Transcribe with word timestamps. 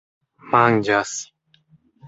manĝas 0.53 1.13